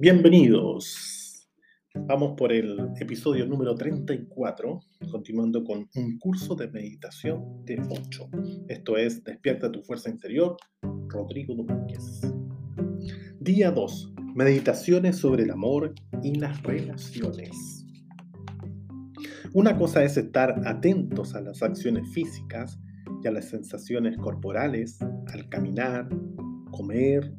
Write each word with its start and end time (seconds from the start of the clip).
Bienvenidos. 0.00 1.50
Vamos 1.92 2.34
por 2.36 2.52
el 2.52 2.78
episodio 3.00 3.46
número 3.46 3.74
34, 3.74 4.80
continuando 5.10 5.64
con 5.64 5.88
un 5.96 6.18
curso 6.20 6.54
de 6.54 6.70
meditación 6.70 7.64
de 7.64 7.82
8. 7.90 8.30
Esto 8.68 8.96
es 8.96 9.24
Despierta 9.24 9.72
tu 9.72 9.82
fuerza 9.82 10.08
interior, 10.08 10.56
Rodrigo 11.08 11.56
Domínguez. 11.56 12.20
Día 13.40 13.72
2. 13.72 14.14
Meditaciones 14.36 15.16
sobre 15.16 15.42
el 15.42 15.50
amor 15.50 15.92
y 16.22 16.36
las 16.36 16.62
relaciones. 16.62 17.84
Una 19.52 19.76
cosa 19.76 20.04
es 20.04 20.16
estar 20.16 20.62
atentos 20.64 21.34
a 21.34 21.40
las 21.40 21.60
acciones 21.60 22.08
físicas 22.12 22.78
y 23.24 23.26
a 23.26 23.32
las 23.32 23.48
sensaciones 23.48 24.16
corporales 24.16 25.00
al 25.32 25.48
caminar, 25.48 26.08
comer, 26.70 27.34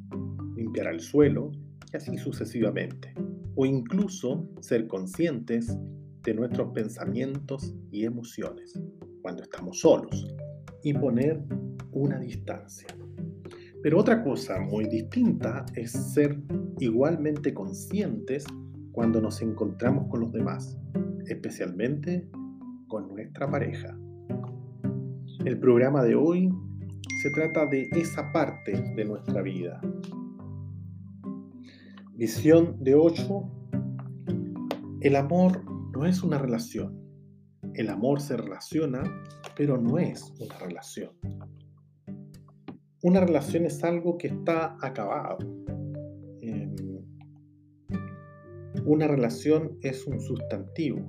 limpiar 0.58 0.88
el 0.88 1.00
suelo 1.00 1.54
y 1.92 1.98
así 1.98 2.18
sucesivamente. 2.18 3.14
O 3.56 3.66
incluso 3.66 4.48
ser 4.62 4.88
conscientes 4.88 5.78
de 6.24 6.34
nuestros 6.34 6.72
pensamientos 6.72 7.76
y 7.92 8.06
emociones 8.06 8.80
cuando 9.22 9.44
estamos 9.44 9.80
solos 9.80 10.28
y 10.84 10.94
poner 10.94 11.44
una 11.92 12.20
distancia. 12.20 12.88
Pero 13.82 14.00
otra 14.00 14.24
cosa 14.24 14.60
muy 14.60 14.86
distinta 14.86 15.66
es 15.76 15.92
ser 15.92 16.38
igualmente 16.80 17.54
conscientes 17.54 18.46
cuando 18.92 19.22
nos 19.22 19.42
encontramos 19.42 20.08
con 20.10 20.22
los 20.22 20.32
demás, 20.34 20.78
especialmente 21.28 22.28
con 22.88 23.08
nuestra 23.08 23.50
pareja. 23.50 23.98
El 25.46 25.58
programa 25.60 26.04
de 26.04 26.16
hoy 26.16 26.50
se 27.22 27.32
trata 27.32 27.66
de 27.68 27.90
esa 27.94 28.32
parte 28.34 28.94
de 28.96 29.06
nuestra 29.06 29.42
vida, 29.42 29.80
Visión 32.20 32.76
de 32.84 32.96
8. 32.96 33.50
El 35.00 35.16
amor 35.16 35.64
no 35.94 36.06
es 36.06 36.22
una 36.22 36.38
relación. 36.38 37.00
El 37.76 37.88
amor 37.88 38.20
se 38.20 38.36
relaciona, 38.36 39.04
pero 39.56 39.78
no 39.78 39.98
es 39.98 40.30
una 40.38 40.58
relación. 40.58 41.12
Una 43.04 43.22
relación 43.22 43.64
es 43.64 43.82
algo 43.86 44.18
que 44.18 44.28
está 44.28 44.76
acabado. 44.82 45.38
Em, 46.42 46.76
una 48.84 49.08
relación 49.08 49.78
es 49.82 50.06
un 50.06 50.20
sustantivo. 50.20 51.00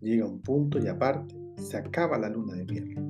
Llega 0.00 0.24
a 0.24 0.28
un 0.28 0.42
punto 0.42 0.80
y 0.80 0.88
aparte 0.88 1.36
se 1.54 1.76
acaba 1.76 2.18
la 2.18 2.30
luna 2.30 2.56
de 2.56 2.64
miel. 2.64 3.07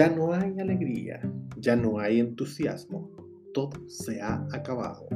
Ya 0.00 0.08
no 0.08 0.32
hay 0.32 0.58
alegría, 0.58 1.20
ya 1.58 1.76
no 1.76 1.98
hay 1.98 2.20
entusiasmo, 2.20 3.10
todo 3.52 3.86
se 3.86 4.22
ha 4.22 4.48
acabado. 4.50 5.06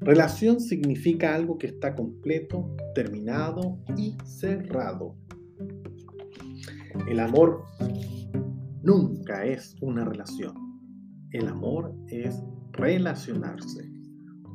Relación 0.00 0.58
significa 0.58 1.32
algo 1.36 1.58
que 1.58 1.68
está 1.68 1.94
completo, 1.94 2.74
terminado 2.96 3.78
y 3.96 4.16
cerrado. 4.24 5.14
El 7.06 7.20
amor 7.20 7.66
nunca 8.82 9.44
es 9.44 9.76
una 9.80 10.04
relación. 10.04 10.56
El 11.30 11.46
amor 11.46 11.94
es 12.08 12.42
relacionarse. 12.72 13.88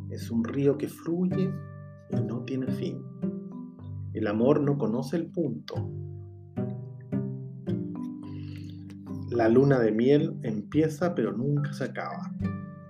Es 0.09 0.29
un 0.31 0.43
río 0.43 0.77
que 0.77 0.89
fluye 0.89 1.49
y 2.09 2.21
no 2.23 2.43
tiene 2.43 2.67
fin. 2.73 3.01
El 4.11 4.27
amor 4.27 4.59
no 4.59 4.77
conoce 4.77 5.15
el 5.15 5.27
punto, 5.27 5.75
La 9.33 9.49
luna 9.49 9.79
de 9.79 9.91
miel 9.91 10.37
empieza 10.43 11.15
pero 11.15 11.31
nunca 11.31 11.73
se 11.73 11.85
acaba. 11.85 12.31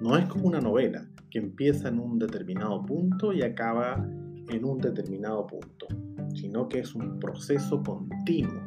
No 0.01 0.17
es 0.17 0.25
como 0.25 0.49
una 0.49 0.59
novela 0.59 1.07
que 1.29 1.39
empieza 1.39 1.87
en 1.87 1.99
un 1.99 2.19
determinado 2.19 2.85
punto 2.85 3.31
y 3.31 3.41
acaba 3.41 4.05
en 4.49 4.65
un 4.65 4.77
determinado 4.79 5.47
punto, 5.47 5.87
sino 6.35 6.67
que 6.67 6.79
es 6.79 6.93
un 6.95 7.17
proceso 7.17 7.81
continuo. 7.81 8.61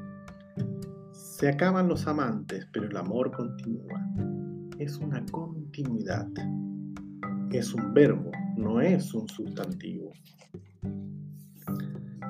Se 1.13 1.51
acaban 1.51 1.87
los 1.87 2.07
amantes, 2.07 2.67
pero 2.73 2.87
el 2.87 2.97
amor 2.97 3.31
continúa. 3.31 4.01
Es 4.79 4.97
una 4.97 5.23
continuidad. 5.27 6.29
Es 7.53 7.75
un 7.75 7.93
verbo, 7.93 8.31
no 8.57 8.81
es 8.81 9.13
un 9.13 9.29
sustantivo. 9.29 10.13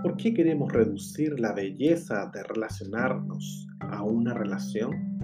¿Por 0.02 0.16
qué 0.16 0.34
queremos 0.34 0.72
reducir 0.72 1.38
la 1.38 1.52
belleza 1.52 2.32
de 2.34 2.42
relacionarnos 2.42 3.68
a 3.78 4.02
una 4.02 4.34
relación? 4.34 5.15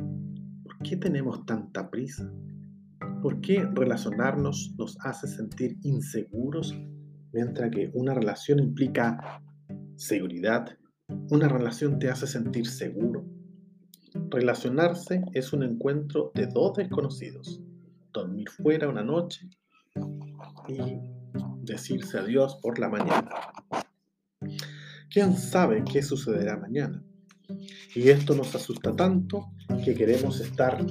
¿Por 0.83 0.91
qué 0.91 0.97
tenemos 0.97 1.47
tanta 1.47 1.89
prisa? 1.89 2.29
¿Por 3.23 3.41
qué 3.41 3.65
relacionarnos 3.73 4.75
nos 4.77 4.99
hace 5.07 5.29
sentir 5.29 5.77
inseguros 5.83 6.77
mientras 7.33 7.71
que 7.71 7.93
una 7.95 8.15
relación 8.15 8.59
implica 8.59 9.41
seguridad? 9.95 10.77
Una 11.31 11.47
relación 11.47 12.01
te 12.01 12.11
hace 12.11 12.27
sentir 12.27 12.67
seguro. 12.67 13.25
Relacionarse 14.29 15.23
es 15.35 15.53
un 15.53 15.63
encuentro 15.63 16.33
de 16.35 16.49
dos 16.49 16.75
desconocidos. 16.75 17.63
Dormir 18.13 18.51
fuera 18.51 18.89
una 18.89 19.05
noche 19.05 19.49
y 20.67 20.99
decirse 21.63 22.19
adiós 22.19 22.59
por 22.61 22.81
la 22.81 22.89
mañana. 22.89 23.31
¿Quién 25.09 25.37
sabe 25.37 25.85
qué 25.85 26.03
sucederá 26.03 26.57
mañana? 26.57 27.05
Y 27.95 28.09
esto 28.09 28.35
nos 28.35 28.53
asusta 28.57 28.97
tanto 28.97 29.53
que 29.85 29.95
queremos 29.95 30.41
estar 30.41 30.85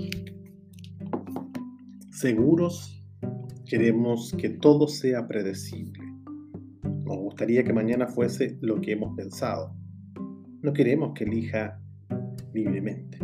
seguros, 2.12 3.02
queremos 3.66 4.34
que 4.38 4.50
todo 4.50 4.88
sea 4.88 5.28
predecible. 5.28 6.04
Nos 6.84 7.18
gustaría 7.18 7.64
que 7.64 7.74
mañana 7.74 8.08
fuese 8.08 8.58
lo 8.62 8.82
que 8.82 8.94
hemos 8.94 9.16
pensado. 9.16 9.74
No 10.62 10.74
queremos 10.74 11.14
que 11.14 11.24
elija 11.24 11.82
libremente. 12.54 13.18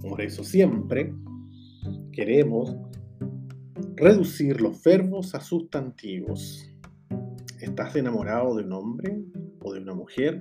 Por 0.00 0.20
eso 0.20 0.44
siempre 0.44 1.12
queremos 2.12 2.76
reducir 3.96 4.60
los 4.60 4.82
verbos 4.82 5.34
a 5.34 5.40
sustantivos. 5.40 6.70
¿Estás 7.60 7.96
enamorado 7.96 8.56
de 8.56 8.64
un 8.64 8.72
hombre 8.72 9.20
o 9.60 9.72
de 9.72 9.80
una 9.80 9.94
mujer? 9.94 10.40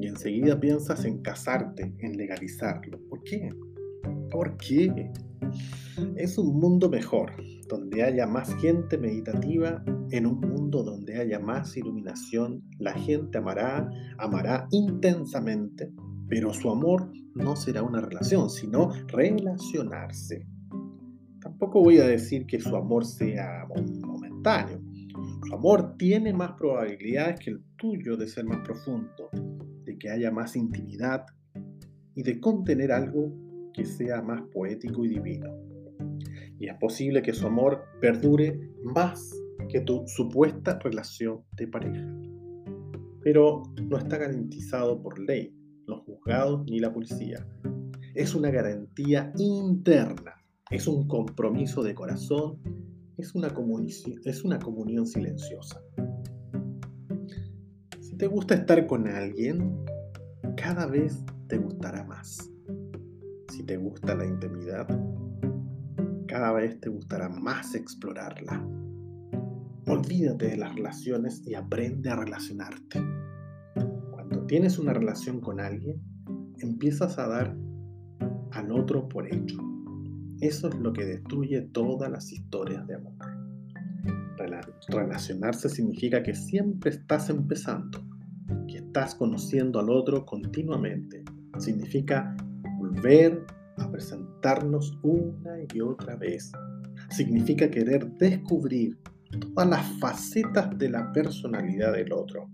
y 0.00 0.06
enseguida 0.06 0.58
piensas 0.58 1.04
en 1.04 1.20
casarte, 1.20 1.92
en 1.98 2.16
legalizarlo. 2.16 2.98
¿Por 3.08 3.22
qué? 3.22 3.50
¿Por 4.30 4.56
qué? 4.56 5.10
Es 6.16 6.38
un 6.38 6.58
mundo 6.58 6.88
mejor, 6.88 7.32
donde 7.68 8.02
haya 8.02 8.26
más 8.26 8.54
gente 8.56 8.96
meditativa, 8.96 9.82
en 10.10 10.26
un 10.26 10.40
mundo 10.40 10.82
donde 10.82 11.16
haya 11.18 11.38
más 11.38 11.76
iluminación, 11.76 12.62
la 12.78 12.92
gente 12.92 13.38
amará, 13.38 13.90
amará 14.18 14.66
intensamente, 14.70 15.92
pero 16.28 16.52
su 16.52 16.70
amor 16.70 17.12
no 17.34 17.56
será 17.56 17.82
una 17.82 18.00
relación, 18.00 18.50
sino 18.50 18.90
relacionarse. 19.08 20.46
Tampoco 21.40 21.82
voy 21.82 21.98
a 21.98 22.06
decir 22.06 22.46
que 22.46 22.60
su 22.60 22.74
amor 22.76 23.04
sea 23.04 23.66
momentáneo. 24.06 24.80
Su 25.48 25.54
amor 25.54 25.96
tiene 25.96 26.32
más 26.32 26.52
probabilidades 26.52 27.40
que 27.40 27.50
el 27.50 27.62
tuyo 27.76 28.16
de 28.16 28.28
ser 28.28 28.44
más 28.44 28.60
profundo, 28.64 29.30
que 30.00 30.10
haya 30.10 30.32
más 30.32 30.56
intimidad 30.56 31.26
y 32.14 32.22
de 32.22 32.40
contener 32.40 32.90
algo 32.90 33.49
que 33.72 33.84
sea 33.84 34.22
más 34.22 34.42
poético 34.52 35.04
y 35.04 35.08
divino. 35.08 35.50
Y 36.58 36.68
es 36.68 36.74
posible 36.78 37.22
que 37.22 37.32
su 37.32 37.46
amor 37.46 37.84
perdure 38.00 38.60
más 38.82 39.30
que 39.68 39.80
tu 39.80 40.06
supuesta 40.06 40.78
relación 40.78 41.42
de 41.56 41.66
pareja. 41.66 42.06
Pero 43.22 43.62
no 43.88 43.98
está 43.98 44.18
garantizado 44.18 45.02
por 45.02 45.18
ley, 45.18 45.54
los 45.86 46.00
juzgados 46.00 46.64
ni 46.66 46.80
la 46.80 46.92
policía. 46.92 47.46
Es 48.14 48.34
una 48.34 48.50
garantía 48.50 49.32
interna, 49.38 50.34
es 50.70 50.86
un 50.86 51.06
compromiso 51.06 51.82
de 51.82 51.94
corazón, 51.94 52.58
es 53.20 53.34
una, 53.34 53.50
comunión 54.58 55.06
silenciosa. 55.06 55.82
Si 58.00 58.16
te 58.16 58.26
gusta 58.26 58.54
estar 58.54 58.86
con 58.86 59.06
alguien, 59.06 59.84
cada 60.56 60.86
vez 60.86 61.22
te 61.48 61.58
gustará 61.58 62.04
más. 62.04 62.49
Si 63.60 63.66
te 63.66 63.76
gusta 63.76 64.14
la 64.14 64.24
intimidad, 64.24 64.88
cada 66.26 66.50
vez 66.52 66.80
te 66.80 66.88
gustará 66.88 67.28
más 67.28 67.74
explorarla. 67.74 68.66
Olvídate 69.86 70.48
de 70.48 70.56
las 70.56 70.74
relaciones 70.74 71.46
y 71.46 71.52
aprende 71.52 72.08
a 72.08 72.16
relacionarte. 72.16 73.02
Cuando 74.12 74.46
tienes 74.46 74.78
una 74.78 74.94
relación 74.94 75.42
con 75.42 75.60
alguien, 75.60 76.00
empiezas 76.60 77.18
a 77.18 77.28
dar 77.28 77.54
al 78.52 78.72
otro 78.72 79.06
por 79.06 79.26
hecho. 79.26 79.58
Eso 80.40 80.70
es 80.70 80.74
lo 80.76 80.94
que 80.94 81.04
destruye 81.04 81.60
todas 81.60 82.10
las 82.10 82.32
historias 82.32 82.86
de 82.86 82.94
amor. 82.94 83.12
Relacionarse 84.88 85.68
significa 85.68 86.22
que 86.22 86.34
siempre 86.34 86.92
estás 86.92 87.28
empezando 87.28 88.00
estás 88.90 89.14
conociendo 89.14 89.78
al 89.78 89.88
otro 89.88 90.26
continuamente. 90.26 91.22
Significa 91.58 92.36
volver 92.90 93.46
a 93.78 93.90
presentar 93.90 94.30
conectarnos 94.40 94.98
una 95.02 95.58
y 95.74 95.80
otra 95.80 96.16
vez. 96.16 96.50
Significa 97.10 97.70
querer 97.70 98.10
descubrir 98.16 98.98
todas 99.54 99.68
las 99.68 99.86
facetas 100.00 100.76
de 100.78 100.88
la 100.88 101.12
personalidad 101.12 101.92
del 101.92 102.12
otro. 102.12 102.50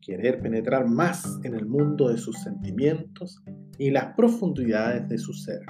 Querer 0.00 0.40
penetrar 0.40 0.86
más 0.86 1.40
en 1.44 1.54
el 1.54 1.66
mundo 1.66 2.08
de 2.08 2.18
sus 2.18 2.36
sentimientos 2.42 3.42
y 3.78 3.90
las 3.90 4.14
profundidades 4.14 5.08
de 5.08 5.18
su 5.18 5.32
ser. 5.32 5.62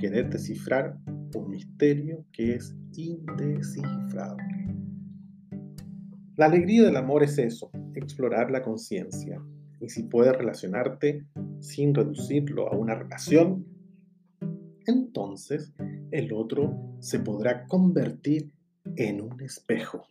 Querer 0.00 0.30
descifrar 0.30 0.96
un 1.34 1.50
misterio 1.50 2.24
que 2.32 2.54
es 2.54 2.74
indescifrable. 2.96 4.74
La 6.36 6.46
alegría 6.46 6.84
del 6.84 6.96
amor 6.96 7.22
es 7.22 7.38
eso, 7.38 7.70
explorar 7.94 8.50
la 8.50 8.62
conciencia. 8.62 9.40
Y 9.82 9.88
si 9.88 10.04
puedes 10.04 10.36
relacionarte 10.36 11.26
sin 11.58 11.92
reducirlo 11.92 12.72
a 12.72 12.76
una 12.76 12.94
relación, 12.94 13.66
entonces 14.86 15.74
el 16.12 16.32
otro 16.32 16.96
se 17.00 17.18
podrá 17.18 17.66
convertir 17.66 18.52
en 18.94 19.20
un 19.20 19.40
espejo. 19.40 20.06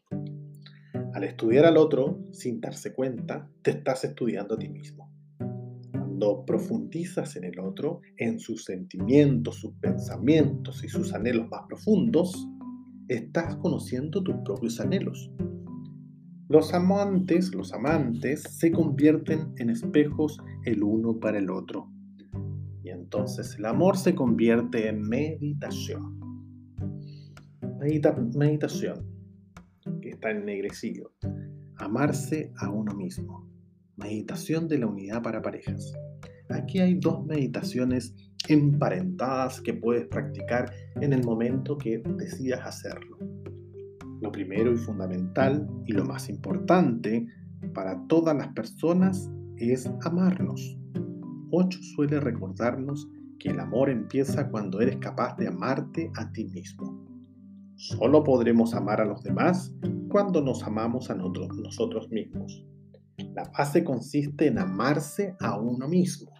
Al 1.14 1.24
estudiar 1.24 1.66
al 1.66 1.78
otro 1.78 2.20
sin 2.32 2.60
darse 2.60 2.94
cuenta, 2.94 3.50
te 3.62 3.72
estás 3.72 4.04
estudiando 4.04 4.56
a 4.56 4.60
ti 4.60 4.68
mismo. 4.68 5.10
Cuando 5.92 6.44
profundizas 6.46 7.38
en 7.38 7.46
el 7.46 7.58
otro, 7.62 8.02
en 8.18 8.40
sus 8.40 8.66
sentimientos, 8.66 9.56
sus 9.56 9.74
pensamientos 9.76 10.84
y 10.84 10.90
sus 10.90 11.14
anhelos 11.14 11.48
más 11.50 11.62
profundos, 11.70 12.46
estás 13.08 13.56
conociendo 13.56 14.22
tus 14.22 14.36
propios 14.44 14.82
anhelos. 14.82 15.32
Los 16.52 16.74
amantes, 16.74 17.56
los 17.56 17.72
amantes, 17.72 18.44
se 18.44 18.74
convierten 18.74 19.54
en 19.56 19.70
espejos 19.70 20.38
el 20.66 20.84
uno 20.84 21.18
para 21.18 21.38
el 21.38 21.50
otro. 21.50 21.90
Y 22.84 22.90
entonces 22.90 23.56
el 23.58 23.68
amor 23.68 23.96
se 23.96 24.14
convierte 24.14 24.90
en 24.90 25.02
meditación. 25.02 26.20
meditación, 28.36 29.08
que 30.02 30.10
está 30.10 30.32
ennegrecido. 30.32 31.14
Amarse 31.78 32.52
a 32.58 32.70
uno 32.70 32.94
mismo. 32.96 33.50
Meditación 33.96 34.68
de 34.68 34.80
la 34.80 34.88
unidad 34.88 35.24
para 35.24 35.42
parejas. 35.42 35.94
Aquí 36.50 36.80
hay 36.80 36.96
dos 36.96 37.26
meditaciones 37.26 38.14
emparentadas 38.50 39.62
que 39.62 39.74
puedes 39.74 40.06
practicar 40.08 40.70
en 41.00 41.14
el 41.14 41.24
momento 41.24 41.78
que 41.78 42.04
decidas 42.18 42.60
hacerlo. 42.66 43.31
Lo 44.22 44.32
primero 44.32 44.72
y 44.72 44.78
fundamental 44.78 45.68
y 45.86 45.94
lo 45.94 46.06
más 46.06 46.30
importante 46.30 47.28
para 47.74 48.00
todas 48.08 48.36
las 48.36 48.50
personas 48.50 49.32
es 49.58 49.92
amarnos. 50.04 50.78
Ocho 51.52 51.80
suele 51.96 52.20
recordarnos 52.20 53.10
que 53.40 53.50
el 53.50 53.60
amor 53.60 53.90
empieza 53.90 54.50
cuando 54.50 54.80
eres 54.80 54.98
capaz 54.98 55.36
de 55.38 55.48
amarte 55.48 56.12
a 56.16 56.32
ti 56.32 56.46
mismo. 56.46 57.04
Solo 57.76 58.24
podremos 58.24 58.76
amar 58.76 59.02
a 59.02 59.06
los 59.06 59.24
demás 59.24 59.74
cuando 60.10 60.42
nos 60.42 60.62
amamos 60.64 61.10
a 61.10 61.16
nosotros 61.16 62.10
mismos. 62.12 62.64
La 63.34 63.52
base 63.58 63.84
consiste 63.84 64.48
en 64.48 64.60
amarse 64.60 65.36
a 65.40 65.60
uno 65.60 65.88
mismo. 65.88 66.32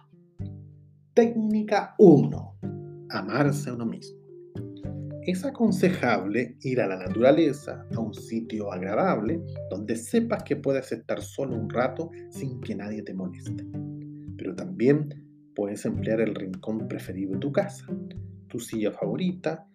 Técnica 1.14 1.96
1. 1.98 2.58
Amarse 3.10 3.70
a 3.70 3.74
uno 3.74 3.86
mismo. 3.86 4.21
Es 5.24 5.44
aconsejable 5.44 6.56
ir 6.62 6.80
a 6.80 6.88
la 6.88 6.96
naturaleza, 6.96 7.86
a 7.94 8.00
un 8.00 8.12
sitio 8.12 8.72
agradable, 8.72 9.40
donde 9.70 9.94
sepas 9.94 10.42
que 10.42 10.56
puedes 10.56 10.90
estar 10.90 11.22
solo 11.22 11.54
un 11.54 11.70
rato 11.70 12.10
sin 12.30 12.60
que 12.60 12.74
nadie 12.74 13.02
te 13.02 13.14
moleste. 13.14 13.64
Pero 14.36 14.56
también 14.56 15.08
puedes 15.54 15.84
emplear 15.84 16.20
el 16.20 16.34
rincón 16.34 16.88
preferido 16.88 17.34
de 17.34 17.38
tu 17.38 17.52
casa, 17.52 17.86
tu 18.48 18.58
silla 18.58 18.90
favorita 18.90 19.68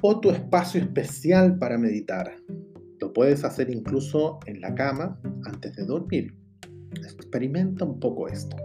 o 0.00 0.20
tu 0.20 0.30
espacio 0.30 0.80
especial 0.80 1.58
para 1.58 1.76
meditar. 1.76 2.34
Lo 3.00 3.12
puedes 3.12 3.44
hacer 3.44 3.68
incluso 3.68 4.38
en 4.46 4.62
la 4.62 4.74
cama 4.74 5.20
antes 5.44 5.76
de 5.76 5.84
dormir. 5.84 6.34
Experimenta 6.96 7.84
un 7.84 8.00
poco 8.00 8.26
esto. 8.28 8.56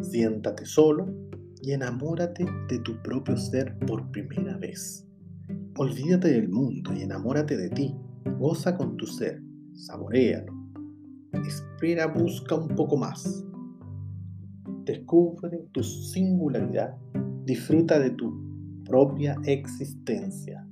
Siéntate 0.00 0.64
solo 0.64 1.21
y 1.62 1.72
enamórate 1.72 2.44
de 2.68 2.78
tu 2.80 3.00
propio 3.02 3.36
ser 3.36 3.78
por 3.86 4.10
primera 4.10 4.58
vez. 4.58 5.06
Olvídate 5.76 6.28
del 6.28 6.48
mundo 6.48 6.92
y 6.92 7.02
enamórate 7.02 7.56
de 7.56 7.70
ti. 7.70 7.94
Goza 8.38 8.76
con 8.76 8.96
tu 8.96 9.06
ser, 9.06 9.40
saborealo. 9.74 10.52
Espera, 11.46 12.08
busca 12.08 12.56
un 12.56 12.68
poco 12.74 12.96
más. 12.96 13.44
Descubre 14.84 15.68
tu 15.72 15.82
singularidad. 15.82 16.96
Disfruta 17.44 17.98
de 17.98 18.10
tu 18.10 18.82
propia 18.84 19.36
existencia. 19.46 20.66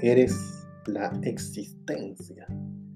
Eres 0.00 0.34
la 0.86 1.10
existencia, 1.22 2.46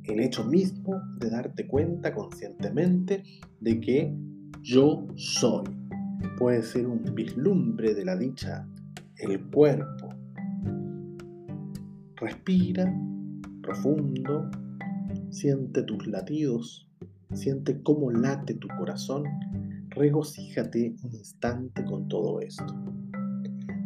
el 0.05 0.21
hecho 0.21 0.45
mismo 0.45 1.01
de 1.19 1.31
darte 1.31 1.67
cuenta 1.67 2.15
conscientemente 2.15 3.23
de 3.61 3.81
que 3.81 4.15
yo 4.63 5.07
soy. 5.17 5.65
Puede 6.39 6.63
ser 6.63 6.87
un 6.87 7.05
vislumbre 7.15 7.95
de 7.95 8.05
la 8.05 8.17
dicha, 8.17 8.67
el 9.17 9.41
cuerpo. 9.51 10.09
Respira 12.17 12.93
profundo, 13.63 14.51
siente 15.31 15.83
tus 15.83 16.07
latidos, 16.07 16.89
siente 17.33 17.83
cómo 17.83 18.11
late 18.11 18.55
tu 18.55 18.69
corazón, 18.69 19.25
regocíjate 19.91 20.97
un 21.03 21.15
instante 21.15 21.85
con 21.85 22.09
todo 22.09 22.41
esto. 22.41 22.75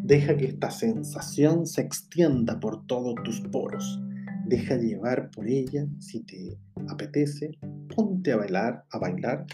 Deja 0.03 0.37
que 0.37 0.47
esta 0.47 0.71
sensación 0.71 1.67
se 1.67 1.81
extienda 1.81 2.61
por 2.61 2.87
todos 2.87 3.15
tus 3.25 3.41
poros. 3.41 4.01
Deja 4.47 4.77
llevar 4.77 5.31
por 5.31 5.49
ella 5.49 5.87
si 5.99 6.21
te 6.21 6.59
apetece. 6.89 7.53
Ponte 7.95 8.33
a 8.33 8.37
bailar, 8.37 8.85
a 8.91 8.99
bailar 8.99 9.47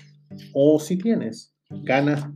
o 0.53 0.81
si 0.81 0.99
tienes 0.99 1.55
ganas, 1.85 2.27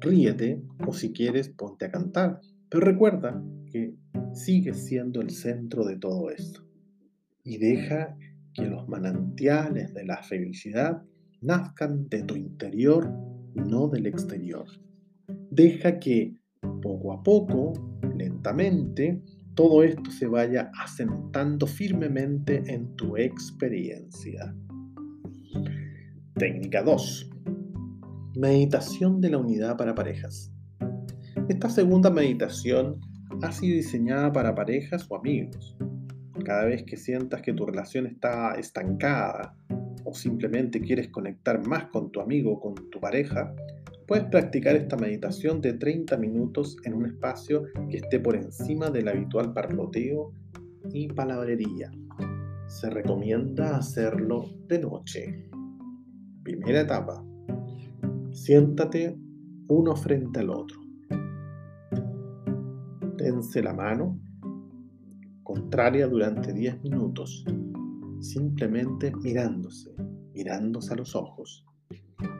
ríete 0.00 0.62
o 0.86 0.92
si 0.92 1.12
quieres, 1.12 1.48
ponte 1.48 1.86
a 1.86 1.90
cantar. 1.90 2.40
Pero 2.68 2.84
recuerda 2.84 3.42
que 3.70 3.94
sigues 4.32 4.84
siendo 4.86 5.20
el 5.20 5.30
centro 5.30 5.84
de 5.84 5.96
todo 5.96 6.30
esto. 6.30 6.64
Y 7.44 7.58
deja 7.58 8.16
que 8.52 8.66
los 8.66 8.88
manantiales 8.88 9.94
de 9.94 10.04
la 10.04 10.22
felicidad 10.22 11.02
nazcan 11.40 12.08
de 12.08 12.22
tu 12.22 12.36
interior, 12.36 13.10
no 13.54 13.88
del 13.88 14.06
exterior. 14.06 14.66
Deja 15.50 15.98
que 15.98 16.34
poco 16.82 17.12
a 17.12 17.22
poco, 17.22 17.72
lentamente, 18.16 19.22
todo 19.54 19.82
esto 19.82 20.10
se 20.10 20.26
vaya 20.26 20.70
asentando 20.80 21.66
firmemente 21.66 22.62
en 22.72 22.94
tu 22.96 23.16
experiencia. 23.16 24.54
Técnica 26.34 26.82
2. 26.82 27.30
Meditación 28.38 29.20
de 29.20 29.30
la 29.30 29.38
unidad 29.38 29.76
para 29.76 29.96
parejas. 29.96 30.52
Esta 31.48 31.68
segunda 31.68 32.08
meditación 32.08 33.00
ha 33.42 33.50
sido 33.50 33.74
diseñada 33.74 34.32
para 34.32 34.54
parejas 34.54 35.06
o 35.08 35.16
amigos. 35.16 35.76
Cada 36.44 36.66
vez 36.66 36.84
que 36.84 36.96
sientas 36.96 37.42
que 37.42 37.52
tu 37.52 37.66
relación 37.66 38.06
está 38.06 38.54
estancada 38.54 39.56
o 40.04 40.14
simplemente 40.14 40.80
quieres 40.80 41.08
conectar 41.08 41.66
más 41.66 41.86
con 41.86 42.12
tu 42.12 42.20
amigo 42.20 42.52
o 42.52 42.60
con 42.60 42.76
tu 42.90 43.00
pareja, 43.00 43.52
puedes 44.06 44.26
practicar 44.26 44.76
esta 44.76 44.96
meditación 44.96 45.60
de 45.60 45.72
30 45.72 46.16
minutos 46.16 46.76
en 46.84 46.94
un 46.94 47.06
espacio 47.06 47.64
que 47.90 47.96
esté 47.96 48.20
por 48.20 48.36
encima 48.36 48.88
del 48.88 49.08
habitual 49.08 49.52
parloteo 49.52 50.32
y 50.92 51.08
palabrería. 51.08 51.90
Se 52.68 52.88
recomienda 52.88 53.78
hacerlo 53.78 54.44
de 54.68 54.78
noche. 54.78 55.50
Primera 56.44 56.82
etapa. 56.82 57.27
Siéntate 58.38 59.18
uno 59.66 59.96
frente 59.96 60.38
al 60.38 60.50
otro. 60.50 60.80
Tense 63.18 63.60
la 63.60 63.74
mano 63.74 64.18
contraria 65.42 66.06
durante 66.06 66.52
10 66.52 66.84
minutos, 66.84 67.44
simplemente 68.20 69.12
mirándose, 69.22 69.90
mirándose 70.32 70.94
a 70.94 70.96
los 70.96 71.16
ojos. 71.16 71.66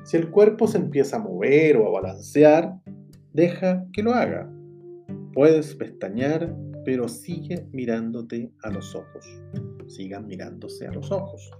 Si 0.05 0.17
el 0.17 0.31
cuerpo 0.31 0.69
se 0.69 0.79
empieza 0.79 1.17
a 1.17 1.23
mover 1.23 1.77
o 1.77 1.89
a 1.89 2.01
balancear, 2.01 2.81
deja 3.33 3.85
que 3.93 4.03
lo 4.05 4.15
haga. 4.15 4.51
Puedes 5.35 5.75
pestañear, 5.75 6.57
pero 6.85 7.09
sigue 7.09 7.69
mirándote 7.73 8.53
a 8.63 8.71
los 8.71 8.95
ojos. 8.95 9.27
Sigan 9.89 10.27
mirándose 10.27 10.87
a 10.87 10.93
los 10.93 11.11
ojos. 11.11 11.51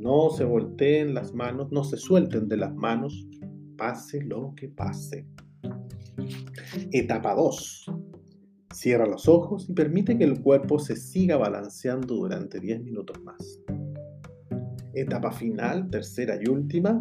No 0.00 0.30
se 0.30 0.44
volteen 0.44 1.12
las 1.12 1.34
manos, 1.34 1.70
no 1.70 1.84
se 1.84 1.98
suelten 1.98 2.48
de 2.48 2.56
las 2.56 2.74
manos, 2.74 3.28
pase 3.76 4.22
lo 4.22 4.54
que 4.56 4.68
pase. 4.68 5.26
Etapa 6.90 7.34
2. 7.34 7.92
Cierra 8.72 9.06
los 9.06 9.28
ojos 9.28 9.68
y 9.68 9.74
permite 9.74 10.16
que 10.16 10.24
el 10.24 10.40
cuerpo 10.40 10.78
se 10.78 10.96
siga 10.96 11.36
balanceando 11.36 12.14
durante 12.14 12.60
10 12.60 12.82
minutos 12.82 13.22
más. 13.22 13.60
Etapa 14.94 15.32
final, 15.32 15.90
tercera 15.90 16.38
y 16.40 16.48
última. 16.48 16.98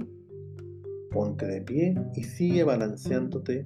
Ponte 1.10 1.48
de 1.48 1.62
pie 1.62 1.96
y 2.18 2.24
sigue 2.24 2.66
balanceándote 2.66 3.66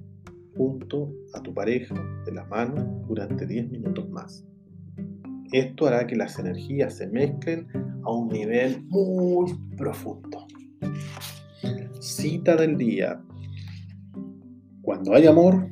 junto 0.56 1.12
a 1.32 1.42
tu 1.42 1.52
pareja 1.52 1.96
de 2.24 2.30
la 2.30 2.44
mano 2.44 3.02
durante 3.08 3.46
10 3.46 3.68
minutos 3.68 4.08
más. 4.10 4.46
Esto 5.54 5.86
hará 5.86 6.04
que 6.04 6.16
las 6.16 6.36
energías 6.40 6.96
se 6.96 7.06
mezclen 7.06 7.68
a 8.02 8.10
un 8.10 8.26
nivel 8.26 8.82
muy 8.88 9.56
profundo. 9.76 10.48
Cita 12.00 12.56
del 12.56 12.76
día. 12.76 13.22
Cuando 14.82 15.14
hay 15.14 15.28
amor, 15.28 15.68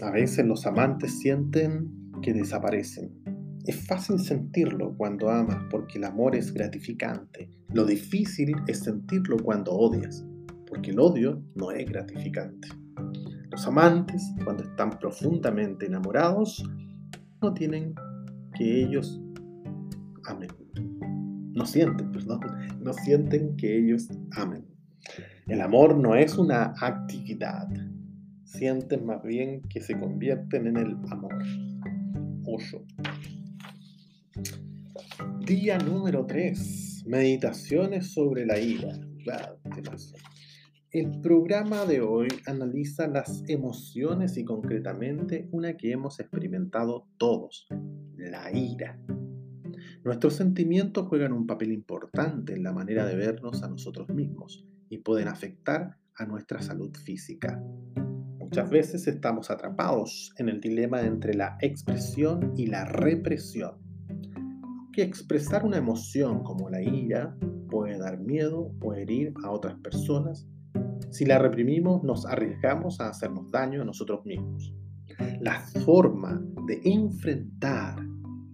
a 0.00 0.12
veces 0.12 0.46
los 0.46 0.64
amantes 0.64 1.18
sienten 1.18 1.90
que 2.22 2.32
desaparecen. 2.32 3.10
Es 3.66 3.84
fácil 3.84 4.20
sentirlo 4.20 4.94
cuando 4.96 5.28
amas 5.28 5.58
porque 5.72 5.98
el 5.98 6.04
amor 6.04 6.36
es 6.36 6.54
gratificante. 6.54 7.50
Lo 7.74 7.84
difícil 7.84 8.54
es 8.68 8.78
sentirlo 8.78 9.38
cuando 9.38 9.72
odias, 9.72 10.24
porque 10.68 10.92
el 10.92 11.00
odio 11.00 11.42
no 11.56 11.72
es 11.72 11.84
gratificante. 11.84 12.68
Los 13.50 13.66
amantes, 13.66 14.22
cuando 14.44 14.62
están 14.62 14.90
profundamente 15.00 15.86
enamorados, 15.86 16.62
no 17.42 17.52
tienen 17.52 17.92
que 18.56 18.82
ellos 18.82 19.20
amen. 20.24 20.50
No 21.52 21.66
sienten, 21.66 22.12
perdón, 22.12 22.40
no 22.80 22.92
sienten 22.92 23.56
que 23.56 23.78
ellos 23.78 24.08
amen. 24.32 24.64
El 25.46 25.60
amor 25.60 25.96
no 25.96 26.14
es 26.14 26.36
una 26.36 26.74
actividad, 26.80 27.68
sienten 28.44 29.06
más 29.06 29.22
bien 29.22 29.62
que 29.62 29.80
se 29.80 29.98
convierten 29.98 30.66
en 30.66 30.76
el 30.76 30.96
amor. 31.10 31.34
8. 32.44 32.86
Día 35.46 35.78
número 35.78 36.26
3. 36.26 37.04
Meditaciones 37.06 38.12
sobre 38.12 38.46
la 38.46 38.58
ira. 38.58 38.98
El 40.92 41.20
programa 41.20 41.86
de 41.86 42.00
hoy 42.00 42.26
analiza 42.46 43.06
las 43.06 43.44
emociones 43.46 44.36
y 44.36 44.44
concretamente 44.44 45.48
una 45.52 45.76
que 45.76 45.92
hemos 45.92 46.18
experimentado 46.18 47.06
todos, 47.16 47.68
la 48.16 48.50
ira. 48.50 48.98
Nuestros 50.02 50.34
sentimientos 50.34 51.06
juegan 51.06 51.32
un 51.32 51.46
papel 51.46 51.70
importante 51.70 52.54
en 52.54 52.64
la 52.64 52.72
manera 52.72 53.06
de 53.06 53.14
vernos 53.14 53.62
a 53.62 53.68
nosotros 53.68 54.08
mismos 54.08 54.66
y 54.88 54.98
pueden 54.98 55.28
afectar 55.28 55.96
a 56.16 56.26
nuestra 56.26 56.60
salud 56.60 56.92
física. 56.96 57.62
Muchas 58.40 58.68
veces 58.68 59.06
estamos 59.06 59.48
atrapados 59.48 60.34
en 60.38 60.48
el 60.48 60.60
dilema 60.60 61.02
entre 61.02 61.34
la 61.34 61.56
expresión 61.60 62.52
y 62.56 62.66
la 62.66 62.84
represión. 62.84 63.76
Que 64.92 65.02
expresar 65.02 65.64
una 65.64 65.76
emoción 65.76 66.42
como 66.42 66.68
la 66.68 66.82
ira 66.82 67.36
puede 67.70 67.96
dar 67.96 68.18
miedo 68.18 68.72
o 68.80 68.92
herir 68.92 69.32
a 69.44 69.52
otras 69.52 69.76
personas. 69.76 70.48
Si 71.10 71.24
la 71.24 71.38
reprimimos, 71.38 72.04
nos 72.04 72.24
arriesgamos 72.24 73.00
a 73.00 73.08
hacernos 73.08 73.50
daño 73.50 73.82
a 73.82 73.84
nosotros 73.84 74.24
mismos. 74.24 74.72
La 75.40 75.60
forma 75.84 76.40
de 76.66 76.80
enfrentar 76.84 77.96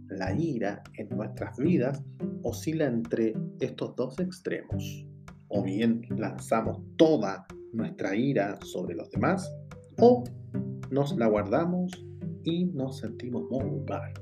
la 0.09 0.35
ira 0.35 0.83
en 0.95 1.09
nuestras 1.11 1.59
vidas 1.59 2.03
oscila 2.43 2.87
entre 2.87 3.35
estos 3.61 3.95
dos 3.97 4.19
extremos. 4.21 5.07
O 5.49 5.63
bien 5.63 6.03
lanzamos 6.17 6.81
toda 6.97 7.47
nuestra 7.73 8.17
ira 8.17 8.59
sobre 8.63 8.95
los 8.95 9.11
demás, 9.11 9.53
o 10.01 10.25
nos 10.91 11.15
la 11.17 11.27
guardamos 11.27 11.93
y 12.43 12.67
nos 12.67 12.99
sentimos 12.99 13.45
muy 13.51 13.81
mal. 13.89 14.13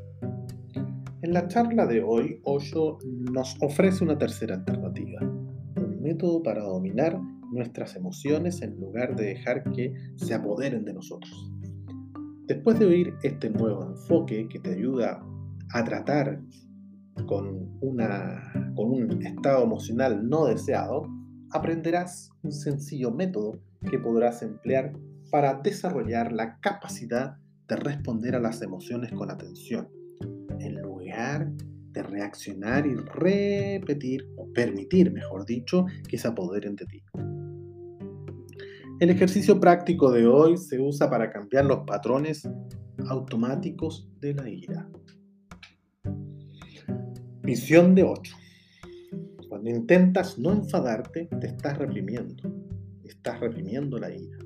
En 1.23 1.33
la 1.33 1.47
charla 1.47 1.87
de 1.87 2.03
hoy, 2.03 2.41
Osho 2.43 2.99
nos 3.33 3.57
ofrece 3.63 4.03
una 4.03 4.19
tercera 4.19 4.57
alternativa, 4.57 5.21
un 5.23 6.03
método 6.03 6.43
para 6.43 6.65
dominar 6.65 7.19
nuestras 7.55 7.97
emociones 7.97 8.61
en 8.63 8.77
lugar 8.77 9.17
de 9.17 9.27
dejar 9.27 9.71
que 9.73 9.95
se 10.17 10.35
apoderen 10.35 10.85
de 10.85 10.95
nosotros. 10.95 11.51
Después 12.47 12.79
de 12.79 12.87
oír 12.87 13.15
este 13.23 13.49
nuevo 13.49 13.87
enfoque 13.87 14.49
que 14.49 14.59
te 14.59 14.75
ayuda 14.75 15.25
a 15.73 15.85
tratar 15.85 16.43
con, 17.27 17.79
una, 17.81 18.53
con 18.75 18.91
un 18.91 19.25
estado 19.25 19.65
emocional 19.65 20.29
no 20.29 20.47
deseado, 20.47 21.09
aprenderás 21.53 22.31
un 22.43 22.53
sencillo 22.53 23.11
método 23.11 23.61
que 23.91 23.99
podrás 23.99 24.43
emplear 24.43 24.93
para 25.31 25.55
desarrollar 25.55 26.33
la 26.33 26.59
capacidad 26.61 27.37
de 27.69 27.77
responder 27.77 28.35
a 28.35 28.41
las 28.41 28.61
emociones 28.61 29.13
con 29.13 29.31
atención, 29.31 29.89
en 30.59 30.83
lugar 30.83 31.51
de 31.93 32.03
reaccionar 32.03 32.87
y 32.87 32.95
repetir, 32.95 34.27
o 34.37 34.53
permitir, 34.53 35.13
mejor 35.13 35.47
dicho, 35.47 35.87
que 36.09 36.19
se 36.19 36.29
apoderen 36.29 36.77
de 36.77 36.87
ti. 36.87 37.03
El 39.01 39.11
ejercicio 39.11 39.61
práctico 39.61 40.11
de 40.11 40.27
hoy 40.27 40.57
se 40.57 40.81
usa 40.81 41.11
para 41.11 41.31
cambiar 41.31 41.65
los 41.65 41.81
patrones 41.87 42.49
automáticos 43.09 44.09
de 44.21 44.35
la 44.35 44.49
ira. 44.49 44.89
Misión 47.43 47.95
de 47.95 48.05
8. 48.05 48.37
Cuando 49.49 49.71
intentas 49.71 50.39
no 50.39 50.53
enfadarte, 50.53 51.29
te 51.41 51.47
estás 51.49 51.79
reprimiendo. 51.79 52.51
Estás 53.05 53.41
reprimiendo 53.41 53.99
la 53.99 54.11
ira 54.15 54.39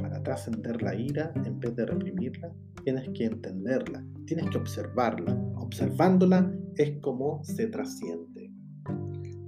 para 0.00 0.22
trascender 0.22 0.82
la 0.82 0.94
ira, 0.94 1.32
en 1.44 1.58
vez 1.60 1.74
de 1.76 1.86
reprimirla, 1.86 2.52
tienes 2.84 3.08
que 3.10 3.26
entenderla, 3.26 4.04
tienes 4.26 4.48
que 4.50 4.58
observarla. 4.58 5.34
Observándola 5.56 6.52
es 6.76 6.98
como 7.00 7.42
se 7.44 7.66
trasciende. 7.66 8.50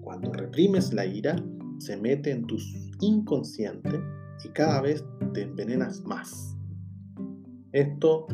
Cuando 0.01 0.33
reprimes 0.33 0.93
la 0.93 1.07
ira, 1.07 1.37
se 1.79 1.97
mete 1.97 2.31
en 2.31 2.47
tu 2.47 2.57
inconsciente 3.01 4.01
y 4.45 4.49
cada 4.49 4.81
vez 4.81 5.05
te 5.35 5.43
envenenas 5.43 6.03
más. 6.03 6.57
Esto 7.73 8.27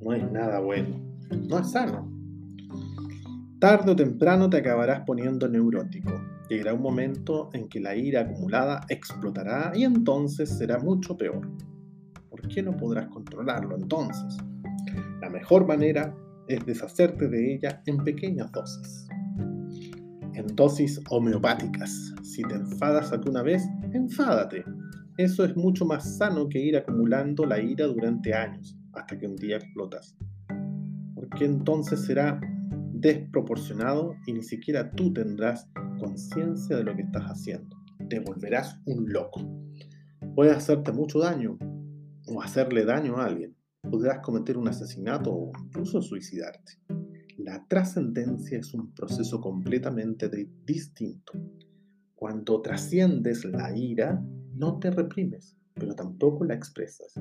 no 0.00 0.12
es 0.12 0.30
nada 0.30 0.60
bueno, 0.60 1.00
no 1.48 1.58
es 1.58 1.70
sano. 1.70 2.10
Tarde 3.58 3.92
o 3.92 3.96
temprano 3.96 4.48
te 4.48 4.58
acabarás 4.58 5.02
poniendo 5.06 5.46
neurótico 5.46 6.12
Llegará 6.50 6.74
un 6.74 6.82
momento 6.82 7.48
en 7.52 7.68
que 7.68 7.78
la 7.78 7.94
ira 7.94 8.22
acumulada 8.22 8.84
explotará 8.88 9.70
y 9.72 9.84
entonces 9.84 10.48
será 10.48 10.80
mucho 10.80 11.16
peor. 11.16 11.48
¿Por 12.28 12.48
qué 12.48 12.60
no 12.60 12.76
podrás 12.76 13.06
controlarlo 13.06 13.76
entonces? 13.76 14.36
La 15.20 15.30
mejor 15.30 15.64
manera 15.64 16.12
es 16.48 16.66
deshacerte 16.66 17.28
de 17.28 17.54
ella 17.54 17.80
en 17.86 17.98
pequeñas 17.98 18.50
dosis. 18.50 19.06
En 20.34 20.44
dosis 20.56 21.00
homeopáticas. 21.08 22.12
Si 22.24 22.42
te 22.42 22.56
enfadas 22.56 23.12
alguna 23.12 23.42
vez, 23.42 23.62
enfádate. 23.92 24.64
Eso 25.20 25.44
es 25.44 25.54
mucho 25.54 25.84
más 25.84 26.16
sano 26.16 26.48
que 26.48 26.58
ir 26.58 26.78
acumulando 26.78 27.44
la 27.44 27.60
ira 27.60 27.86
durante 27.86 28.32
años 28.32 28.74
hasta 28.94 29.18
que 29.18 29.26
un 29.26 29.36
día 29.36 29.56
explotas. 29.56 30.16
Porque 31.14 31.44
entonces 31.44 32.06
será 32.06 32.40
desproporcionado 32.94 34.14
y 34.26 34.32
ni 34.32 34.42
siquiera 34.42 34.90
tú 34.92 35.12
tendrás 35.12 35.68
conciencia 35.98 36.74
de 36.74 36.84
lo 36.84 36.96
que 36.96 37.02
estás 37.02 37.24
haciendo. 37.24 37.76
Te 38.08 38.20
volverás 38.20 38.80
un 38.86 39.12
loco. 39.12 39.42
Puedes 40.34 40.56
hacerte 40.56 40.90
mucho 40.90 41.18
daño 41.18 41.58
o 42.26 42.40
hacerle 42.40 42.86
daño 42.86 43.18
a 43.18 43.26
alguien. 43.26 43.54
Podrás 43.82 44.20
cometer 44.20 44.56
un 44.56 44.68
asesinato 44.68 45.34
o 45.34 45.52
incluso 45.66 46.00
suicidarte. 46.00 46.78
La 47.36 47.66
trascendencia 47.68 48.58
es 48.58 48.72
un 48.72 48.94
proceso 48.94 49.38
completamente 49.38 50.30
distinto. 50.64 51.34
Cuando 52.14 52.62
trasciendes 52.62 53.44
la 53.44 53.76
ira, 53.76 54.22
no 54.60 54.78
te 54.78 54.90
reprimes, 54.90 55.56
pero 55.72 55.94
tampoco 55.94 56.44
la 56.44 56.52
expresas. 56.52 57.14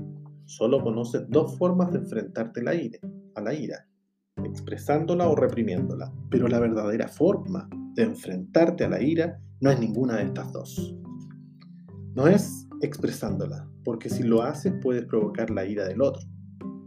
Solo 0.43 0.84
conoces 0.84 1.24
dos 1.29 1.58
formas 1.58 1.89
de 1.93 2.00
enfrentarte 2.00 2.62
la 2.62 2.75
ira, 2.75 3.00
a 3.36 3.41
la 3.41 3.53
ira, 3.53 3.88
expresándola 4.43 5.29
o 5.29 5.36
reprimiéndola. 5.38 6.13
Pero 6.29 6.50
la 6.50 6.60
verdadera 6.60 7.08
forma 7.08 7.69
de 7.96 8.03
enfrentarte 8.03 8.84
a 8.84 8.89
la 8.89 9.01
ira 9.01 9.39
no 9.62 9.72
es 9.72 9.79
ninguna 9.79 10.17
de 10.17 10.24
estas 10.24 10.51
dos. 10.51 10.98
No 12.13 12.27
es 12.27 12.67
expresándola, 12.81 13.65
porque 13.86 14.10
si 14.10 14.24
lo 14.24 14.41
haces 14.41 14.74
puedes 14.81 15.05
provocar 15.05 15.50
la 15.50 15.65
ira 15.65 15.88
del 15.88 16.01
otro. 16.01 16.27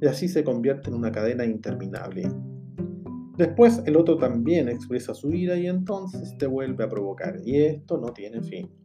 Y 0.02 0.06
así 0.06 0.28
se 0.28 0.44
convierte 0.44 0.90
en 0.90 0.96
una 0.96 1.10
cadena 1.10 1.46
interminable. 1.46 2.30
Después 3.38 3.82
el 3.86 3.96
otro 3.96 4.18
también 4.18 4.68
expresa 4.68 5.14
su 5.14 5.32
ira 5.32 5.56
y 5.56 5.66
entonces 5.66 6.36
te 6.36 6.46
vuelve 6.46 6.84
a 6.84 6.90
provocar. 6.90 7.40
Y 7.42 7.56
esto 7.56 7.96
no 7.96 8.12
tiene 8.12 8.42
fin. 8.42 8.81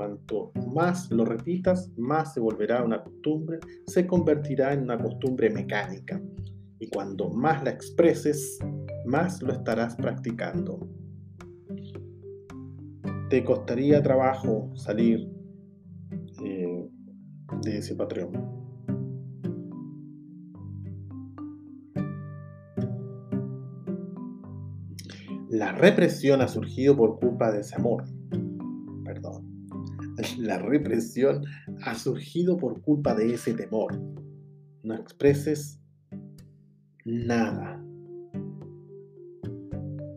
Cuanto 0.00 0.50
más 0.72 1.10
lo 1.10 1.26
repitas, 1.26 1.92
más 1.98 2.32
se 2.32 2.40
volverá 2.40 2.82
una 2.82 3.04
costumbre, 3.04 3.58
se 3.86 4.06
convertirá 4.06 4.72
en 4.72 4.84
una 4.84 4.96
costumbre 4.96 5.50
mecánica. 5.50 6.18
Y 6.78 6.88
cuando 6.88 7.28
más 7.28 7.62
la 7.62 7.68
expreses, 7.68 8.58
más 9.04 9.42
lo 9.42 9.52
estarás 9.52 9.96
practicando. 9.96 10.88
Te 13.28 13.44
costaría 13.44 14.02
trabajo 14.02 14.74
salir 14.74 15.30
eh, 16.46 16.88
de 17.60 17.76
ese 17.76 17.94
patrón. 17.94 18.32
La 25.50 25.72
represión 25.72 26.40
ha 26.40 26.48
surgido 26.48 26.96
por 26.96 27.20
culpa 27.20 27.52
de 27.52 27.60
ese 27.60 27.76
amor. 27.76 28.04
La 30.50 30.58
represión 30.58 31.44
ha 31.84 31.94
surgido 31.94 32.56
por 32.56 32.82
culpa 32.82 33.14
de 33.14 33.34
ese 33.34 33.54
temor. 33.54 33.96
No 34.82 34.96
expreses 34.96 35.80
nada, 37.04 37.80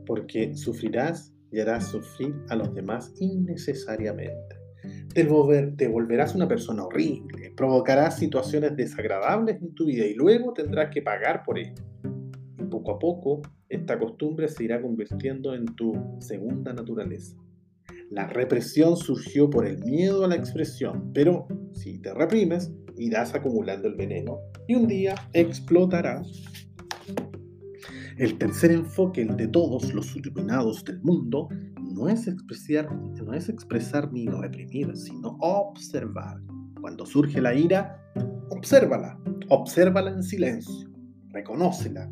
porque 0.08 0.56
sufrirás 0.56 1.32
y 1.52 1.60
harás 1.60 1.90
sufrir 1.90 2.34
a 2.50 2.56
los 2.56 2.74
demás 2.74 3.14
innecesariamente. 3.20 4.56
Te, 5.14 5.88
volverás 5.88 6.34
una 6.34 6.48
persona 6.48 6.84
horrible, 6.84 7.54
provocarás 7.56 8.18
situaciones 8.18 8.76
desagradables 8.76 9.62
en 9.62 9.76
tu 9.76 9.86
vida 9.86 10.04
y 10.04 10.16
luego 10.16 10.52
tendrás 10.52 10.90
que 10.90 11.04
pagar 11.04 11.44
por 11.44 11.60
ello. 11.60 11.76
Y 12.58 12.64
poco 12.64 12.94
a 12.94 12.98
poco, 12.98 13.44
esta 13.70 14.00
costumbre 14.00 14.48
se 14.48 14.64
irá 14.64 14.82
convirtiendo 14.82 15.54
en 15.54 15.66
tu 15.76 15.94
segunda 16.18 16.74
naturaleza. 16.74 17.38
La 18.14 18.28
represión 18.28 18.96
surgió 18.96 19.50
por 19.50 19.66
el 19.66 19.84
miedo 19.84 20.24
a 20.24 20.28
la 20.28 20.36
expresión, 20.36 21.10
pero 21.16 21.48
si 21.74 21.98
te 21.98 22.14
reprimes, 22.14 22.72
irás 22.96 23.34
acumulando 23.34 23.88
el 23.88 23.96
veneno 23.96 24.38
y 24.68 24.76
un 24.76 24.88
día 24.88 25.16
explotarás. 25.34 26.28
El 28.20 28.38
tercer 28.38 28.70
enfoque, 28.70 29.24
el 29.24 29.36
de 29.36 29.48
todos 29.48 29.92
los 29.96 30.16
iluminados 30.16 30.86
del 30.86 31.02
mundo, 31.02 31.50
no 31.82 32.08
es, 32.08 32.28
expresar, 32.28 32.96
no 32.96 33.34
es 33.34 33.50
expresar 33.50 34.14
ni 34.14 34.28
reprimir, 34.28 34.96
sino 34.96 35.36
observar. 35.40 36.40
Cuando 36.82 37.08
surge 37.08 37.42
la 37.42 37.56
ira, 37.56 38.00
obsérvala, 38.52 39.20
obsérvala 39.50 40.12
en 40.12 40.22
silencio, 40.22 40.88
reconócela. 41.30 42.12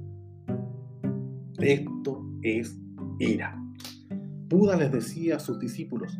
Esto 1.59 2.25
es 2.41 2.75
ira. 3.19 3.60
Buda 4.51 4.75
les 4.75 4.91
decía 4.91 5.37
a 5.37 5.39
sus 5.39 5.57
discípulos, 5.59 6.19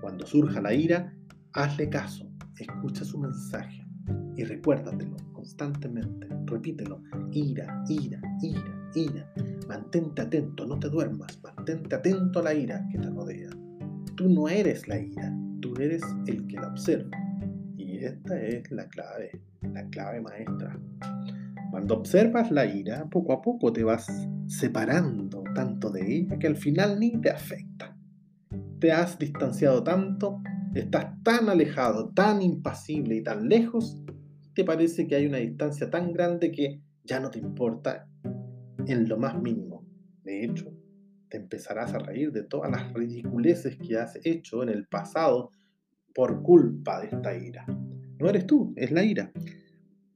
cuando 0.00 0.24
surja 0.24 0.60
la 0.60 0.72
ira, 0.72 1.12
hazle 1.52 1.90
caso, 1.90 2.30
escucha 2.56 3.04
su 3.04 3.18
mensaje 3.18 3.84
y 4.36 4.44
recuérdatelo 4.44 5.16
constantemente, 5.32 6.28
repítelo, 6.46 7.02
ira, 7.32 7.82
ira, 7.88 8.20
ira, 8.40 8.90
ira. 8.94 9.34
Mantente 9.66 10.22
atento, 10.22 10.64
no 10.64 10.78
te 10.78 10.90
duermas, 10.90 11.40
mantente 11.42 11.96
atento 11.96 12.38
a 12.38 12.44
la 12.44 12.54
ira 12.54 12.86
que 12.92 12.98
te 12.98 13.10
rodea. 13.10 13.50
Tú 14.14 14.28
no 14.28 14.48
eres 14.48 14.86
la 14.86 15.00
ira, 15.00 15.36
tú 15.60 15.74
eres 15.80 16.02
el 16.28 16.46
que 16.46 16.60
la 16.60 16.68
observa. 16.68 17.10
Y 17.76 18.04
esta 18.04 18.40
es 18.40 18.70
la 18.70 18.86
clave, 18.86 19.42
la 19.62 19.84
clave 19.88 20.20
maestra. 20.20 20.78
Cuando 21.72 21.94
observas 21.94 22.50
la 22.50 22.66
ira, 22.66 23.08
poco 23.08 23.32
a 23.32 23.40
poco 23.40 23.72
te 23.72 23.82
vas 23.82 24.06
separando 24.46 25.42
tanto 25.54 25.88
de 25.88 26.18
ella 26.18 26.38
que 26.38 26.46
al 26.46 26.56
final 26.56 27.00
ni 27.00 27.18
te 27.18 27.30
afecta. 27.30 27.96
Te 28.78 28.92
has 28.92 29.18
distanciado 29.18 29.82
tanto, 29.82 30.42
estás 30.74 31.06
tan 31.22 31.48
alejado, 31.48 32.12
tan 32.12 32.42
impasible 32.42 33.16
y 33.16 33.22
tan 33.22 33.48
lejos, 33.48 33.98
te 34.54 34.64
parece 34.64 35.06
que 35.06 35.14
hay 35.14 35.24
una 35.24 35.38
distancia 35.38 35.88
tan 35.88 36.12
grande 36.12 36.52
que 36.52 36.82
ya 37.04 37.20
no 37.20 37.30
te 37.30 37.38
importa 37.38 38.06
en 38.86 39.08
lo 39.08 39.16
más 39.16 39.40
mínimo. 39.40 39.86
De 40.24 40.44
hecho, 40.44 40.76
te 41.30 41.38
empezarás 41.38 41.94
a 41.94 42.00
reír 42.00 42.32
de 42.32 42.42
todas 42.42 42.70
las 42.70 42.92
ridiculeces 42.92 43.78
que 43.78 43.96
has 43.96 44.18
hecho 44.24 44.62
en 44.62 44.68
el 44.68 44.86
pasado 44.88 45.52
por 46.14 46.42
culpa 46.42 47.00
de 47.00 47.06
esta 47.06 47.34
ira. 47.34 47.64
No 48.18 48.28
eres 48.28 48.46
tú, 48.46 48.74
es 48.76 48.92
la 48.92 49.02
ira. 49.02 49.32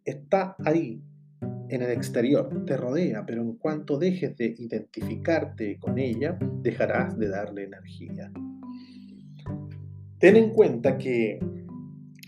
Está 0.04 0.54
ahí, 0.62 1.02
en 1.68 1.82
el 1.82 1.90
exterior, 1.90 2.64
te 2.64 2.76
rodea, 2.76 3.24
pero 3.26 3.42
en 3.42 3.56
cuanto 3.56 3.98
dejes 3.98 4.36
de 4.36 4.54
identificarte 4.58 5.78
con 5.78 5.98
ella, 5.98 6.38
dejarás 6.62 7.18
de 7.18 7.28
darle 7.28 7.64
energía. 7.64 8.30
Ten 10.18 10.36
en 10.36 10.50
cuenta 10.50 10.96
que 10.96 11.38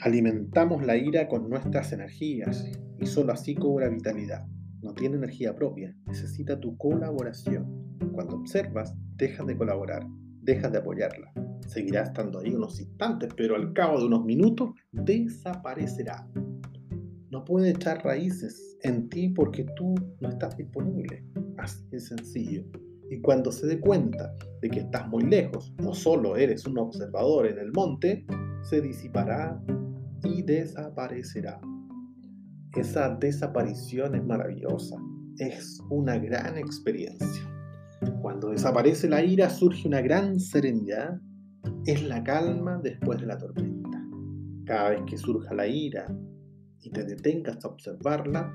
alimentamos 0.01 0.85
la 0.85 0.97
ira 0.97 1.29
con 1.29 1.49
nuestras 1.49 1.93
energías 1.93 2.71
y 2.99 3.07
solo 3.07 3.33
así 3.33 3.55
cobra 3.55 3.89
vitalidad. 3.89 4.47
No 4.83 4.95
tiene 4.95 5.17
energía 5.17 5.55
propia, 5.55 5.95
necesita 6.07 6.59
tu 6.61 6.77
colaboración. 6.77 7.97
Cuando 8.13 8.37
observas, 8.37 8.95
dejas 9.17 9.47
de 9.47 9.57
colaborar, 9.57 10.07
dejas 10.43 10.73
de 10.73 10.79
apoyarla. 10.79 11.33
Seguirá 11.67 12.03
estando 12.03 12.41
ahí 12.41 12.55
unos 12.55 12.81
instantes, 12.81 13.31
pero 13.37 13.57
al 13.57 13.73
cabo 13.73 13.99
de 13.99 14.07
unos 14.07 14.25
minutos 14.25 14.71
desaparecerá 14.93 16.27
no 17.31 17.45
puede 17.45 17.71
echar 17.71 18.03
raíces 18.05 18.79
en 18.83 19.09
ti 19.09 19.29
porque 19.29 19.67
tú 19.77 19.95
no 20.21 20.29
estás 20.29 20.57
disponible. 20.57 21.25
Así 21.59 21.85
de 21.91 22.01
sencillo. 22.01 22.65
Y 23.11 23.21
cuando 23.21 23.53
se 23.53 23.67
dé 23.67 23.81
cuenta 23.81 24.35
de 24.61 24.69
que 24.69 24.81
estás 24.81 25.09
muy 25.09 25.25
lejos 25.25 25.75
o 25.85 25.95
solo 25.95 26.37
eres 26.37 26.67
un 26.67 26.79
observador 26.79 27.47
en 27.47 27.59
el 27.59 27.73
monte, 27.73 28.27
se 28.63 28.81
disipará 28.81 29.61
y 30.25 30.43
desaparecerá. 30.43 31.61
Esa 32.77 33.17
desaparición 33.17 34.15
es 34.15 34.25
maravillosa, 34.25 34.97
es 35.39 35.81
una 35.91 36.19
gran 36.19 36.59
experiencia. 36.59 37.43
Cuando 38.21 38.51
desaparece 38.51 39.09
la 39.09 39.23
ira 39.25 39.49
surge 39.49 39.89
una 39.89 40.01
gran 40.01 40.39
serenidad, 40.39 41.19
es 41.87 42.03
la 42.03 42.23
calma 42.23 42.79
después 42.83 43.21
de 43.21 43.27
la 43.27 43.39
tormenta. 43.39 44.03
Cada 44.67 44.91
vez 44.91 45.01
que 45.07 45.17
surja 45.17 45.55
la 45.55 45.67
ira, 45.67 46.07
y 46.83 46.91
te 46.91 47.05
detengas 47.05 47.65
a 47.65 47.69
observarla, 47.69 48.55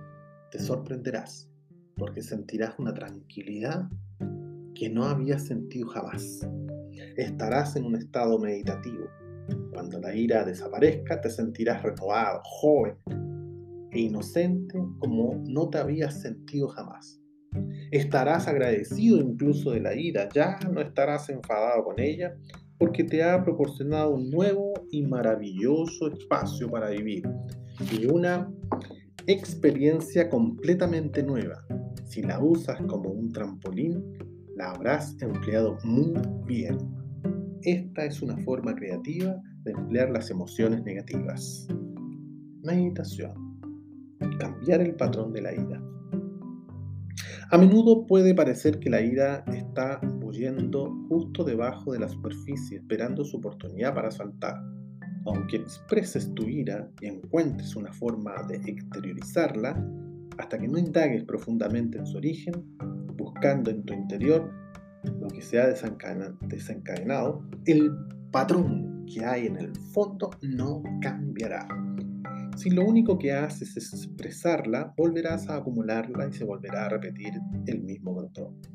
te 0.51 0.59
sorprenderás, 0.59 1.49
porque 1.97 2.21
sentirás 2.21 2.77
una 2.79 2.93
tranquilidad 2.93 3.89
que 4.75 4.89
no 4.89 5.05
habías 5.05 5.43
sentido 5.43 5.87
jamás. 5.87 6.47
Estarás 7.17 7.75
en 7.75 7.85
un 7.85 7.95
estado 7.95 8.39
meditativo. 8.39 9.05
Cuando 9.71 9.99
la 9.99 10.15
ira 10.15 10.43
desaparezca, 10.43 11.19
te 11.21 11.29
sentirás 11.29 11.83
renovado, 11.83 12.41
joven 12.43 12.95
e 13.91 13.99
inocente 13.99 14.79
como 14.99 15.43
no 15.47 15.69
te 15.69 15.77
habías 15.77 16.21
sentido 16.21 16.67
jamás. 16.69 17.19
Estarás 17.91 18.47
agradecido 18.47 19.19
incluso 19.19 19.71
de 19.71 19.81
la 19.81 19.95
ira, 19.95 20.27
ya 20.33 20.59
no 20.71 20.81
estarás 20.81 21.29
enfadado 21.29 21.83
con 21.83 21.99
ella 21.99 22.35
porque 22.79 23.03
te 23.03 23.23
ha 23.23 23.43
proporcionado 23.43 24.15
un 24.15 24.31
nuevo 24.31 24.73
y 24.89 25.03
maravilloso 25.03 26.07
espacio 26.07 26.69
para 26.69 26.89
vivir 26.89 27.23
y 27.79 28.05
una 28.05 28.51
experiencia 29.27 30.29
completamente 30.29 31.23
nueva. 31.23 31.65
Si 32.05 32.21
la 32.21 32.39
usas 32.39 32.81
como 32.87 33.09
un 33.09 33.31
trampolín, 33.31 34.03
la 34.55 34.71
habrás 34.71 35.19
empleado 35.21 35.77
muy 35.83 36.13
bien. 36.45 36.77
Esta 37.61 38.05
es 38.05 38.21
una 38.21 38.37
forma 38.37 38.75
creativa 38.75 39.35
de 39.63 39.71
emplear 39.71 40.11
las 40.11 40.29
emociones 40.29 40.83
negativas. 40.83 41.67
Meditación. 42.63 43.59
Cambiar 44.39 44.81
el 44.81 44.95
patrón 44.95 45.31
de 45.33 45.41
la 45.41 45.53
ira. 45.53 45.81
A 47.51 47.57
menudo 47.57 48.05
puede 48.07 48.33
parecer 48.33 48.79
que 48.79 48.89
la 48.89 49.01
ira 49.01 49.43
está 49.47 49.99
bulliendo 50.19 50.91
justo 51.07 51.43
debajo 51.43 51.93
de 51.93 51.99
la 51.99 52.09
superficie, 52.09 52.77
esperando 52.77 53.23
su 53.23 53.37
oportunidad 53.37 53.93
para 53.93 54.11
saltar 54.11 54.55
aunque 55.25 55.57
expreses 55.57 56.33
tu 56.33 56.43
ira 56.43 56.89
y 57.01 57.07
encuentres 57.07 57.75
una 57.75 57.93
forma 57.93 58.33
de 58.47 58.55
exteriorizarla, 58.55 59.81
hasta 60.37 60.57
que 60.57 60.67
no 60.67 60.77
indagues 60.77 61.23
profundamente 61.23 61.97
en 61.97 62.05
su 62.05 62.17
origen, 62.17 62.53
buscando 63.15 63.69
en 63.69 63.83
tu 63.83 63.93
interior 63.93 64.51
lo 65.19 65.27
que 65.27 65.41
se 65.41 65.59
ha 65.59 65.67
desencadenado, 65.67 67.43
el 67.65 67.91
patrón 68.31 69.05
que 69.05 69.23
hay 69.23 69.47
en 69.47 69.57
el 69.57 69.75
fondo 69.93 70.31
no 70.41 70.81
cambiará. 71.01 71.67
Si 72.55 72.69
lo 72.69 72.85
único 72.85 73.17
que 73.17 73.33
haces 73.33 73.75
es 73.77 73.93
expresarla, 73.93 74.93
volverás 74.95 75.49
a 75.49 75.57
acumularla 75.57 76.27
y 76.27 76.33
se 76.33 76.45
volverá 76.45 76.85
a 76.85 76.89
repetir 76.89 77.33
el 77.65 77.81
mismo 77.81 78.15
patrón. 78.15 78.72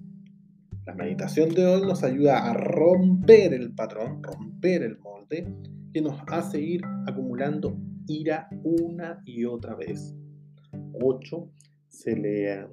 La 0.88 0.94
meditación 0.94 1.50
de 1.50 1.66
hoy 1.66 1.82
nos 1.82 2.02
ayuda 2.02 2.48
a 2.48 2.54
romper 2.54 3.52
el 3.52 3.74
patrón, 3.74 4.22
romper 4.22 4.82
el 4.82 4.98
molde 4.98 5.46
que 5.92 6.00
nos 6.00 6.18
hace 6.28 6.62
ir 6.62 6.80
acumulando 7.06 7.78
ira 8.06 8.48
una 8.64 9.20
y 9.26 9.44
otra 9.44 9.74
vez. 9.74 10.16
8. 10.94 11.50
Se 11.88 12.16
le, 12.16 12.66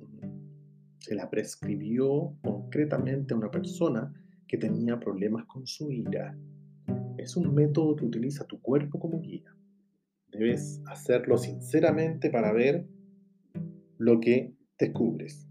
se 0.99 1.13
la 1.13 1.29
prescribió 1.29 2.37
concretamente 2.41 3.33
a 3.33 3.37
una 3.37 3.51
persona 3.51 4.13
que 4.47 4.57
tenía 4.57 4.97
problemas 4.97 5.43
con 5.45 5.67
su 5.67 5.91
ira. 5.91 6.37
Es 7.17 7.35
un 7.35 7.53
método 7.53 7.97
que 7.97 8.05
utiliza 8.05 8.47
tu 8.47 8.61
cuerpo 8.61 8.97
como 8.97 9.19
guía. 9.19 9.53
Debes 10.31 10.81
hacerlo 10.85 11.37
sinceramente 11.37 12.29
para 12.29 12.53
ver 12.53 12.87
lo 13.97 14.21
que 14.21 14.55
descubres. 14.79 15.49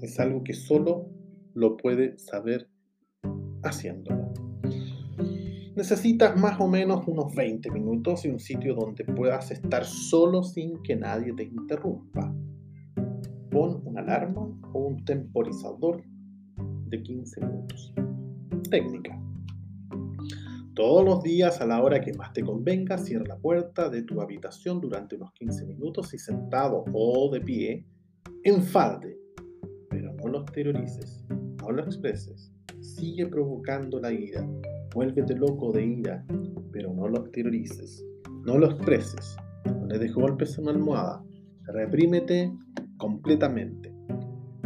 Es 0.00 0.18
algo 0.18 0.42
que 0.42 0.54
solo 0.54 1.21
lo 1.54 1.76
puedes 1.76 2.26
saber 2.26 2.68
haciéndolo. 3.62 4.32
Necesitas 5.74 6.38
más 6.38 6.60
o 6.60 6.68
menos 6.68 7.06
unos 7.06 7.34
20 7.34 7.70
minutos 7.70 8.24
y 8.26 8.28
un 8.28 8.38
sitio 8.38 8.74
donde 8.74 9.04
puedas 9.04 9.50
estar 9.50 9.84
solo 9.86 10.42
sin 10.42 10.82
que 10.82 10.96
nadie 10.96 11.32
te 11.32 11.44
interrumpa. 11.44 12.34
Pon 13.50 13.80
una 13.84 14.02
alarma 14.02 14.42
o 14.72 14.78
un 14.78 15.04
temporizador 15.04 16.02
de 16.86 17.02
15 17.02 17.40
minutos. 17.40 17.94
Técnica. 18.70 19.18
Todos 20.74 21.04
los 21.04 21.22
días 21.22 21.60
a 21.60 21.66
la 21.66 21.82
hora 21.82 22.00
que 22.00 22.12
más 22.14 22.32
te 22.32 22.42
convenga, 22.42 22.98
cierra 22.98 23.24
la 23.26 23.38
puerta 23.38 23.88
de 23.88 24.02
tu 24.02 24.20
habitación 24.20 24.80
durante 24.80 25.16
unos 25.16 25.32
15 25.32 25.66
minutos 25.66 26.12
y 26.12 26.18
sentado 26.18 26.84
o 26.92 27.30
de 27.30 27.40
pie, 27.40 27.86
lo 28.44 29.21
exteriorices, 30.42 31.24
no 31.60 31.70
lo 31.70 31.82
expreses. 31.82 32.52
Sigue 32.80 33.26
provocando 33.26 34.00
la 34.00 34.12
ira. 34.12 34.46
Vuélvete 34.94 35.34
loco 35.34 35.72
de 35.72 35.86
ira, 35.86 36.24
pero 36.72 36.92
no 36.92 37.08
lo 37.08 37.20
exteriorices, 37.20 38.04
no 38.44 38.58
lo 38.58 38.66
expreses. 38.66 39.36
No 39.64 39.86
le 39.86 39.98
des 39.98 40.12
golpes 40.12 40.58
a 40.58 40.62
una 40.62 40.72
almohada. 40.72 41.24
Reprímete 41.64 42.52
completamente. 42.96 43.94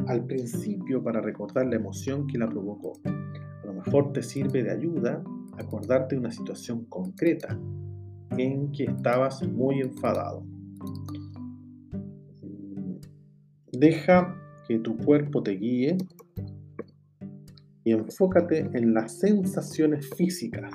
Al 0.07 0.25
principio 0.25 1.03
para 1.03 1.21
recordar 1.21 1.67
la 1.67 1.77
emoción 1.77 2.27
que 2.27 2.39
la 2.39 2.49
provocó. 2.49 2.93
A 3.05 3.67
lo 3.67 3.75
mejor 3.75 4.13
te 4.13 4.23
sirve 4.23 4.63
de 4.63 4.71
ayuda 4.71 5.23
acordarte 5.59 6.15
de 6.15 6.21
una 6.21 6.31
situación 6.31 6.85
concreta 6.87 7.59
en 8.37 8.73
que 8.73 8.85
estabas 8.85 9.47
muy 9.47 9.81
enfadado. 9.81 10.45
Deja 13.73 14.35
que 14.69 14.79
tu 14.79 14.97
cuerpo 14.97 15.43
te 15.43 15.53
guíe 15.53 15.97
y 17.85 17.93
enfócate 17.93 18.69
en 18.75 18.95
las 18.95 19.19
sensaciones 19.19 20.11
físicas 20.17 20.73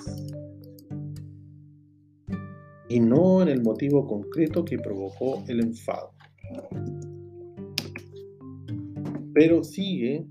y 2.88 2.99
no 2.99 3.41
en 3.41 3.47
el 3.47 3.62
motivo 3.62 4.06
concreto 4.06 4.65
que 4.65 4.77
provocó 4.77 5.43
el 5.47 5.62
enfado. 5.62 6.12
Pero 9.34 9.63
sigue 9.63 10.25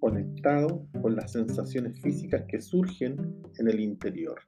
conectado 0.00 0.86
con 1.00 1.16
las 1.16 1.32
sensaciones 1.32 1.98
físicas 2.02 2.44
que 2.48 2.60
surgen 2.60 3.16
en 3.58 3.68
el 3.68 3.80
interior. 3.80 4.38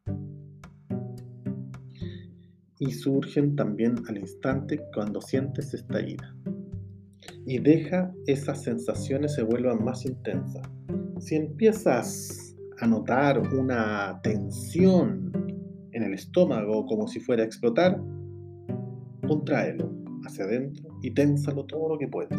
Y 2.79 2.93
surgen 2.93 3.57
también 3.57 3.95
al 4.09 4.19
instante 4.19 4.83
cuando 4.95 5.23
sientes 5.23 5.73
esta 5.73 6.01
ira. 6.01 6.36
Y 7.47 7.59
deja 7.61 8.13
esas 8.27 8.65
sensaciones 8.65 9.35
se 9.35 9.43
vuelvan 9.43 9.85
más 9.85 10.05
intensas. 10.05 10.69
Si 11.21 11.37
empiezas 11.37 12.57
a 12.81 12.87
notar 12.87 13.39
una 13.55 14.21
tensión 14.23 15.33
en 15.93 16.03
el 16.03 16.13
estómago 16.13 16.85
como 16.87 17.07
si 17.07 17.21
fuera 17.21 17.45
a 17.45 17.47
explotar, 17.47 18.03
contráelo 19.27 19.91
hacia 20.27 20.45
adentro 20.45 20.89
y 21.03 21.13
ténsalo 21.15 21.65
todo 21.67 21.91
lo 21.91 21.99
que 21.99 22.09
puedas. 22.09 22.39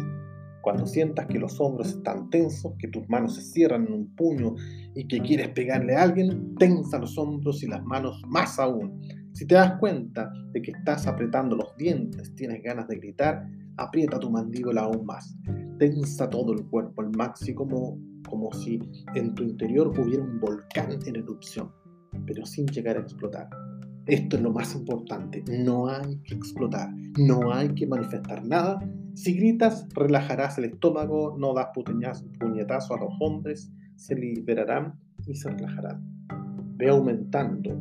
Cuando 0.62 0.86
sientas 0.86 1.26
que 1.26 1.38
los 1.38 1.58
hombros 1.60 1.88
están 1.88 2.28
tensos, 2.28 2.74
que 2.78 2.88
tus 2.88 3.08
manos 3.08 3.36
se 3.36 3.42
cierran 3.42 3.86
en 3.86 3.92
un 3.94 4.14
puño 4.14 4.54
y 4.94 5.08
que 5.08 5.20
quieres 5.20 5.48
pegarle 5.48 5.96
a 5.96 6.02
alguien, 6.02 6.54
tensa 6.56 6.98
los 6.98 7.16
hombros 7.16 7.62
y 7.62 7.66
las 7.66 7.82
manos 7.84 8.22
más 8.28 8.58
aún. 8.58 9.00
Si 9.32 9.46
te 9.46 9.54
das 9.54 9.78
cuenta 9.78 10.30
de 10.52 10.60
que 10.60 10.72
estás 10.72 11.06
apretando 11.06 11.56
los 11.56 11.74
dientes, 11.78 12.34
tienes 12.34 12.62
ganas 12.62 12.88
de 12.88 12.96
gritar, 12.96 13.48
aprieta 13.78 14.18
tu 14.18 14.30
mandíbula 14.30 14.82
aún 14.82 15.06
más. 15.06 15.34
Tensa 15.78 16.28
todo 16.28 16.52
el 16.52 16.64
cuerpo 16.66 17.02
al 17.02 17.10
máximo 17.16 17.56
como, 17.56 17.98
como 18.28 18.52
si 18.52 18.80
en 19.14 19.34
tu 19.34 19.44
interior 19.44 19.88
hubiera 19.88 20.22
un 20.22 20.40
volcán 20.40 20.98
en 21.06 21.16
erupción, 21.16 21.70
pero 22.26 22.44
sin 22.44 22.66
llegar 22.66 22.96
a 22.96 23.00
explotar. 23.00 23.48
Esto 24.06 24.36
es 24.36 24.42
lo 24.42 24.52
más 24.52 24.74
importante. 24.74 25.44
No 25.48 25.88
hay 25.88 26.16
que 26.24 26.34
explotar, 26.34 26.90
no 27.18 27.52
hay 27.52 27.68
que 27.74 27.86
manifestar 27.86 28.44
nada. 28.44 28.80
Si 29.14 29.34
gritas, 29.34 29.86
relajarás 29.94 30.58
el 30.58 30.64
estómago, 30.64 31.36
no 31.38 31.54
das 31.54 31.68
puñetazo 31.74 32.94
a 32.94 33.00
los 33.00 33.12
hombres, 33.20 33.70
se 33.96 34.14
liberarán 34.14 34.98
y 35.26 35.34
se 35.34 35.50
relajarán. 35.50 36.02
Ve 36.76 36.88
aumentando 36.88 37.78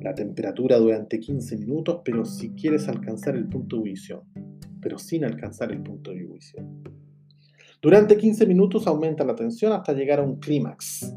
la 0.00 0.14
temperatura 0.14 0.78
durante 0.78 1.20
15 1.20 1.58
minutos, 1.58 2.00
pero 2.04 2.24
si 2.24 2.50
quieres 2.50 2.88
alcanzar 2.88 3.36
el 3.36 3.48
punto 3.48 3.76
de 3.76 3.80
ebullición, 3.80 4.20
pero 4.86 5.00
sin 5.00 5.24
alcanzar 5.24 5.72
el 5.72 5.82
punto 5.82 6.12
de 6.12 6.20
ebullición. 6.20 6.84
Durante 7.82 8.16
15 8.16 8.46
minutos 8.46 8.86
aumenta 8.86 9.24
la 9.24 9.34
tensión 9.34 9.72
hasta 9.72 9.92
llegar 9.92 10.20
a 10.20 10.22
un 10.22 10.38
clímax. 10.38 11.12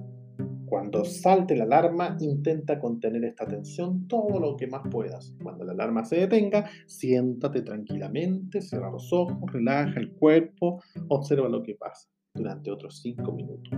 Cuando 0.65 1.05
salte 1.05 1.55
la 1.55 1.65
alarma, 1.65 2.17
intenta 2.19 2.79
contener 2.79 3.25
esta 3.25 3.45
tensión 3.45 4.07
todo 4.07 4.39
lo 4.39 4.57
que 4.57 4.65
más 4.65 4.81
puedas. 4.89 5.35
Cuando 5.43 5.65
la 5.65 5.73
alarma 5.73 6.03
se 6.03 6.15
detenga, 6.15 6.67
siéntate 6.87 7.61
tranquilamente, 7.61 8.59
cierra 8.59 8.89
los 8.89 9.13
ojos, 9.13 9.37
relaja 9.53 9.99
el 9.99 10.13
cuerpo, 10.13 10.81
observa 11.09 11.47
lo 11.47 11.61
que 11.61 11.75
pasa 11.75 12.09
durante 12.33 12.71
otros 12.71 13.03
5 13.03 13.31
minutos. 13.33 13.71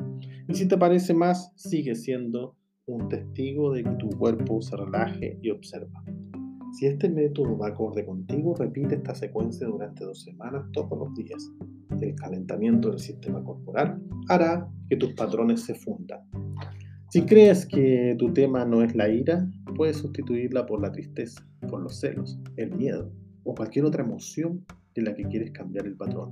Y 0.48 0.54
si 0.54 0.70
te 0.70 0.78
parece 0.78 1.14
más, 1.14 1.52
sigue 1.58 1.96
siendo 1.96 2.56
un 2.86 3.10
testigo 3.10 3.74
de 3.74 3.84
que 3.84 3.96
tu 3.96 4.08
cuerpo 4.12 4.62
se 4.62 4.78
relaje 4.78 5.38
y 5.42 5.50
observa. 5.50 6.02
Si 6.74 6.88
este 6.88 7.10
método 7.10 7.58
va 7.58 7.68
acorde 7.68 8.06
contigo, 8.06 8.56
repite 8.56 8.96
esta 8.96 9.14
secuencia 9.14 9.68
durante 9.68 10.06
dos 10.06 10.22
semanas 10.22 10.66
todos 10.74 10.98
los 10.98 11.14
días. 11.16 11.52
El 12.02 12.16
calentamiento 12.16 12.90
del 12.90 13.00
sistema 13.00 13.44
corporal 13.44 14.02
hará 14.30 14.68
que 14.90 14.96
tus 14.96 15.14
patrones 15.14 15.62
se 15.62 15.76
fundan 15.76 16.22
si 17.12 17.24
crees 17.24 17.66
que 17.66 18.16
tu 18.18 18.32
tema 18.32 18.64
no 18.64 18.82
es 18.84 18.96
la 18.96 19.10
ira, 19.10 19.46
puedes 19.76 19.98
sustituirla 19.98 20.66
por 20.66 20.82
la 20.82 20.94
tristeza, 20.94 21.46
por 21.70 21.82
los 21.82 22.00
celos, 22.00 22.40
el 22.56 22.74
miedo 22.74 23.12
o 23.44 23.54
cualquier 23.54 23.84
otra 23.84 24.02
emoción 24.02 24.66
en 24.96 25.04
la 25.04 25.14
que 25.14 25.24
quieres 25.24 25.52
cambiar 25.52 25.88
el 25.88 25.98
patrón. 25.98 26.32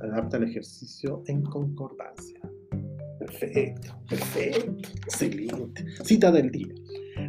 Adapta 0.00 0.38
el 0.38 0.44
ejercicio 0.44 1.22
en 1.26 1.42
concordancia. 1.42 2.40
Perfecto, 3.18 3.94
perfecto, 4.08 4.88
excelente. 5.04 5.84
Cita 6.02 6.32
del 6.32 6.50
día. 6.50 6.74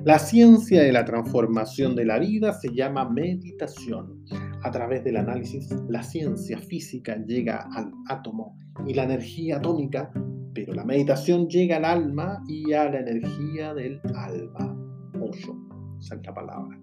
La 0.08 0.20
ciencia 0.20 0.82
de 0.84 0.94
la 0.94 1.04
transformación 1.04 1.94
de 1.94 2.06
la 2.06 2.18
vida 2.18 2.54
se 2.54 2.74
llama 2.74 3.10
meditación. 3.10 4.24
A 4.64 4.72
través 4.72 5.04
del 5.04 5.18
análisis, 5.18 5.70
la 5.90 6.02
ciencia 6.02 6.58
física 6.60 7.18
llega 7.28 7.68
al 7.76 7.92
átomo 8.08 8.58
y 8.88 8.94
la 8.94 9.04
energía 9.04 9.58
atómica 9.58 10.10
pero 10.54 10.74
la 10.74 10.86
meditación 10.86 11.50
llega 11.50 11.76
al 11.76 11.84
alma 11.84 12.42
y 12.48 12.72
a 12.72 12.90
la 12.90 13.02
energía 13.02 13.74
del 13.74 14.00
alma. 14.16 14.76
Ocho, 15.20 15.54
santa 16.00 16.34
palabra. 16.34 16.80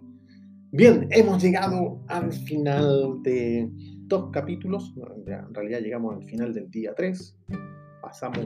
Bien, 0.71 1.09
hemos 1.11 1.43
llegado 1.43 2.03
al 2.09 2.31
final 2.31 3.23
de 3.23 3.71
dos 4.07 4.29
capítulos. 4.33 4.95
En 5.27 5.55
realidad 5.55 5.81
llegamos 5.81 6.15
al 6.15 6.25
final 6.25 6.53
del 6.53 6.71
día 6.71 6.93
3. 6.95 7.39
Pasamos 8.05 8.45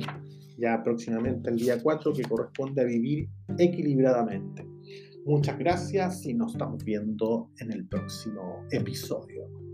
ya 0.56 0.80
próximamente 0.84 1.50
al 1.50 1.56
día 1.56 1.82
4 1.82 2.12
que 2.12 2.22
corresponde 2.22 2.80
a 2.80 2.84
vivir 2.84 3.28
equilibradamente. 3.58 4.64
Muchas 5.26 5.58
gracias 5.58 6.24
y 6.26 6.34
nos 6.34 6.52
estamos 6.52 6.84
viendo 6.84 7.50
en 7.58 7.72
el 7.72 7.88
próximo 7.88 8.64
episodio. 8.70 9.67